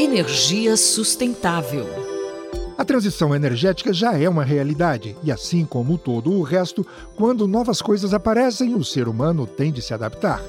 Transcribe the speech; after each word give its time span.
Energia 0.00 0.76
sustentável. 0.76 1.84
A 2.78 2.84
transição 2.84 3.34
energética 3.34 3.92
já 3.92 4.16
é 4.16 4.28
uma 4.28 4.44
realidade, 4.44 5.16
e 5.24 5.32
assim 5.32 5.64
como 5.64 5.98
todo 5.98 6.30
o 6.30 6.42
resto, 6.42 6.86
quando 7.16 7.48
novas 7.48 7.82
coisas 7.82 8.14
aparecem, 8.14 8.76
o 8.76 8.84
ser 8.84 9.08
humano 9.08 9.44
tem 9.44 9.72
de 9.72 9.82
se 9.82 9.92
adaptar. 9.92 10.40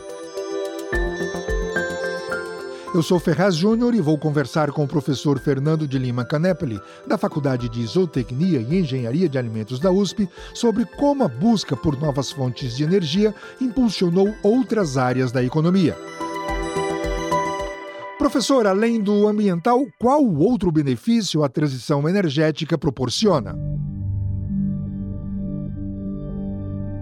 Eu 2.93 3.01
sou 3.01 3.19
Ferraz 3.19 3.55
Júnior 3.55 3.95
e 3.95 4.01
vou 4.01 4.19
conversar 4.19 4.71
com 4.71 4.83
o 4.83 4.87
professor 4.87 5.39
Fernando 5.39 5.87
de 5.87 5.97
Lima 5.97 6.23
Canepeli, 6.23 6.79
da 7.07 7.17
Faculdade 7.17 7.67
de 7.69 7.83
Zootecnia 7.87 8.59
e 8.59 8.77
Engenharia 8.77 9.27
de 9.27 9.39
Alimentos 9.39 9.79
da 9.79 9.89
USP, 9.89 10.29
sobre 10.53 10.85
como 10.85 11.23
a 11.23 11.27
busca 11.27 11.75
por 11.75 11.99
novas 11.99 12.31
fontes 12.31 12.77
de 12.77 12.83
energia 12.83 13.33
impulsionou 13.59 14.31
outras 14.43 14.95
áreas 14.95 15.31
da 15.31 15.43
economia. 15.43 15.97
Professor, 18.19 18.67
além 18.67 19.01
do 19.01 19.29
ambiental, 19.29 19.87
qual 19.97 20.21
outro 20.21 20.69
benefício 20.73 21.41
a 21.41 21.47
transição 21.47 22.07
energética 22.07 22.77
proporciona? 22.77 23.57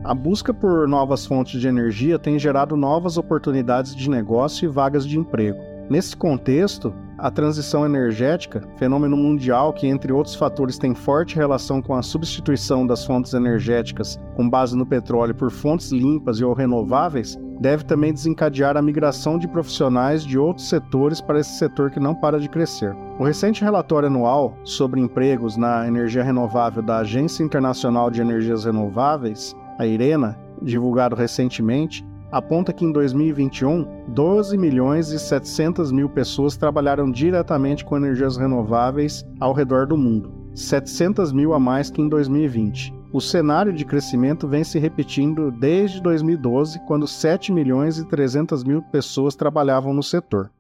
A 0.04 0.14
busca 0.14 0.54
por 0.54 0.88
novas 0.88 1.26
fontes 1.26 1.60
de 1.60 1.68
energia 1.68 2.20
tem 2.20 2.38
gerado 2.38 2.78
novas 2.78 3.18
oportunidades 3.18 3.96
de 3.96 4.08
negócio 4.08 4.66
e 4.66 4.68
vagas 4.72 5.08
de 5.08 5.18
emprego. 5.18 5.58
Nesse 5.90 6.16
contexto, 6.16 6.94
a 7.18 7.32
transição 7.32 7.84
energética, 7.84 8.62
fenômeno 8.78 9.18
mundial 9.18 9.74
que, 9.74 9.88
entre 9.88 10.14
outros 10.14 10.36
fatores, 10.36 10.78
tem 10.78 10.94
forte 10.94 11.36
relação 11.36 11.82
com 11.82 11.96
a 11.96 12.04
substituição 12.04 12.86
das 12.86 13.04
fontes 13.04 13.34
energéticas 13.34 14.20
com 14.36 14.48
base 14.48 14.78
no 14.78 14.86
petróleo 14.86 15.34
por 15.34 15.50
fontes 15.50 15.92
limpas 15.92 16.40
e 16.40 16.44
ou 16.44 16.54
renováveis, 16.54 17.40
deve 17.60 17.84
também 17.84 18.14
desencadear 18.14 18.78
a 18.78 18.82
migração 18.82 19.38
de 19.38 19.48
profissionais 19.48 20.24
de 20.24 20.38
outros 20.38 20.70
setores 20.70 21.22
para 21.22 21.40
esse 21.40 21.58
setor 21.58 21.92
que 21.92 22.00
não 22.00 22.14
para 22.16 22.40
de 22.40 22.50
crescer. 22.50 22.96
O 23.20 23.24
recente 23.24 23.64
relatório 23.64 24.08
anual 24.08 24.58
sobre 24.64 25.00
empregos 25.00 25.58
na 25.58 25.88
energia 25.88 26.24
renovável 26.24 26.82
da 26.82 27.00
Agência 27.00 27.44
Internacional 27.44 28.12
de 28.12 28.22
Energias 28.22 28.66
Renováveis, 28.66 29.56
a 29.78 29.86
IRENA, 29.86 30.38
divulgado 30.62 31.16
recentemente, 31.16 32.06
aponta 32.32 32.74
que 32.74 32.84
em 32.84 32.92
2021, 32.92 34.06
12 34.10 34.58
milhões 34.58 35.12
e 35.12 35.20
700 35.20 35.92
mil 35.92 36.10
pessoas 36.10 36.58
trabalharam 36.58 37.10
diretamente 37.10 37.86
com 37.86 37.98
energias 37.98 38.38
renováveis 38.38 39.26
ao 39.40 39.54
redor 39.54 39.88
do 39.88 39.98
mundo, 39.98 40.32
700 40.54 41.32
mil 41.32 41.54
a 41.54 41.60
mais 41.60 41.90
que 41.90 42.02
em 42.02 42.10
2020. 42.10 42.97
O 43.18 43.20
cenário 43.20 43.74
de 43.74 43.84
crescimento 43.84 44.48
vem 44.48 44.64
se 44.64 44.78
repetindo 44.78 45.50
desde 45.50 46.00
2012, 46.04 46.80
quando 46.86 47.08
7 47.08 47.52
milhões 47.52 47.98
e 47.98 48.06
300 48.06 48.64
mil 48.64 48.80
pessoas 48.80 49.36
trabalhavam 49.36 49.92
no 49.92 50.04
setor. 50.04 50.52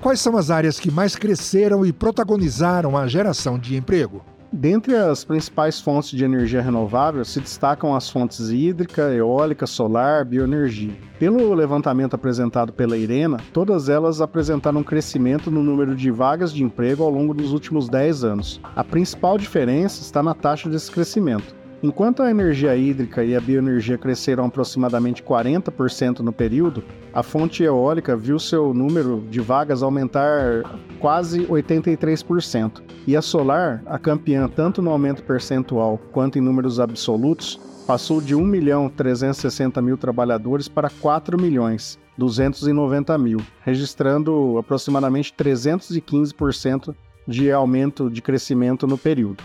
Quais 0.00 0.18
são 0.18 0.38
as 0.38 0.50
áreas 0.50 0.80
que 0.80 0.90
mais 0.90 1.14
cresceram 1.14 1.84
e 1.84 1.92
protagonizaram 1.92 2.96
a 2.96 3.06
geração 3.06 3.58
de 3.58 3.76
emprego? 3.76 4.24
Dentre 4.52 4.96
as 4.96 5.22
principais 5.22 5.80
fontes 5.80 6.10
de 6.10 6.24
energia 6.24 6.60
renovável 6.60 7.24
se 7.24 7.38
destacam 7.38 7.94
as 7.94 8.10
fontes 8.10 8.50
hídrica, 8.50 9.02
eólica, 9.14 9.64
solar, 9.64 10.24
bioenergia. 10.24 10.92
Pelo 11.20 11.54
levantamento 11.54 12.14
apresentado 12.14 12.72
pela 12.72 12.96
Irena, 12.96 13.36
todas 13.52 13.88
elas 13.88 14.20
apresentaram 14.20 14.80
um 14.80 14.84
crescimento 14.84 15.52
no 15.52 15.62
número 15.62 15.94
de 15.94 16.10
vagas 16.10 16.52
de 16.52 16.64
emprego 16.64 17.04
ao 17.04 17.10
longo 17.10 17.32
dos 17.32 17.52
últimos 17.52 17.88
10 17.88 18.24
anos. 18.24 18.60
A 18.74 18.82
principal 18.82 19.38
diferença 19.38 20.02
está 20.02 20.20
na 20.20 20.34
taxa 20.34 20.68
desse 20.68 20.90
crescimento. 20.90 21.59
Enquanto 21.82 22.22
a 22.22 22.30
energia 22.30 22.76
hídrica 22.76 23.24
e 23.24 23.34
a 23.34 23.40
bioenergia 23.40 23.96
cresceram 23.96 24.44
aproximadamente 24.44 25.22
40% 25.22 26.18
no 26.18 26.30
período, 26.30 26.84
a 27.10 27.22
fonte 27.22 27.62
eólica 27.62 28.14
viu 28.14 28.38
seu 28.38 28.74
número 28.74 29.24
de 29.30 29.40
vagas 29.40 29.82
aumentar 29.82 30.62
quase 30.98 31.46
83%. 31.46 32.82
E 33.06 33.16
a 33.16 33.22
solar, 33.22 33.82
a 33.86 33.98
campeã 33.98 34.46
tanto 34.46 34.82
no 34.82 34.90
aumento 34.90 35.22
percentual 35.22 35.98
quanto 36.12 36.38
em 36.38 36.42
números 36.42 36.78
absolutos, 36.78 37.58
passou 37.86 38.20
de 38.20 38.34
1 38.34 38.44
milhão 38.44 38.90
360 38.90 39.80
mil 39.80 39.96
trabalhadores 39.96 40.68
para 40.68 40.90
4 40.90 41.40
milhões 41.40 41.98
290 42.18 43.16
mil, 43.16 43.40
registrando 43.62 44.58
aproximadamente 44.58 45.32
315% 45.32 46.94
de 47.26 47.50
aumento 47.50 48.10
de 48.10 48.20
crescimento 48.20 48.86
no 48.86 48.98
período. 48.98 49.42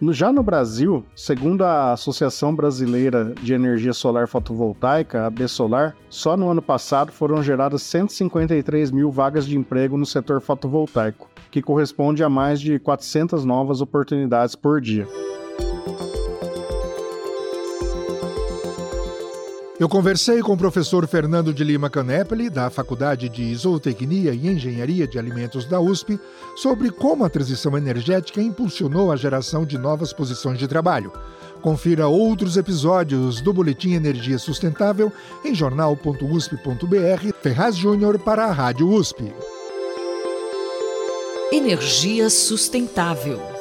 Já 0.00 0.32
no 0.32 0.44
Brasil, 0.44 1.04
segundo 1.12 1.64
a 1.64 1.92
Associação 1.92 2.54
Brasileira 2.54 3.34
de 3.42 3.52
Energia 3.52 3.92
Solar 3.92 4.28
Fotovoltaica, 4.28 5.26
a 5.26 5.30
BSolar, 5.30 5.96
só 6.08 6.36
no 6.36 6.48
ano 6.48 6.62
passado 6.62 7.10
foram 7.10 7.42
geradas 7.42 7.82
153 7.82 8.92
mil 8.92 9.10
vagas 9.10 9.44
de 9.44 9.58
emprego 9.58 9.98
no 9.98 10.06
setor 10.06 10.40
fotovoltaico, 10.40 11.28
que 11.50 11.60
corresponde 11.60 12.22
a 12.22 12.28
mais 12.28 12.60
de 12.60 12.78
400 12.78 13.44
novas 13.44 13.80
oportunidades 13.80 14.54
por 14.54 14.80
dia. 14.80 15.04
Eu 19.78 19.88
conversei 19.88 20.40
com 20.40 20.54
o 20.54 20.58
professor 20.58 21.06
Fernando 21.06 21.54
de 21.54 21.62
Lima 21.62 21.88
Canepeli, 21.88 22.50
da 22.50 22.68
Faculdade 22.68 23.28
de 23.28 23.54
Zootecnia 23.54 24.34
e 24.34 24.48
Engenharia 24.48 25.06
de 25.06 25.20
Alimentos 25.20 25.64
da 25.66 25.80
USP, 25.80 26.18
sobre 26.56 26.90
como 26.90 27.24
a 27.24 27.30
transição 27.30 27.78
energética 27.78 28.42
impulsionou 28.42 29.12
a 29.12 29.16
geração 29.16 29.64
de 29.64 29.78
novas 29.78 30.12
posições 30.12 30.58
de 30.58 30.66
trabalho. 30.66 31.12
Confira 31.62 32.08
outros 32.08 32.56
episódios 32.56 33.40
do 33.40 33.52
Boletim 33.52 33.92
Energia 33.92 34.38
Sustentável 34.38 35.12
em 35.44 35.54
jornal.usp.br. 35.54 37.32
Ferraz 37.40 37.76
Júnior 37.76 38.18
para 38.18 38.46
a 38.46 38.52
Rádio 38.52 38.88
USP. 38.88 39.32
Energia 41.52 42.28
Sustentável. 42.28 43.57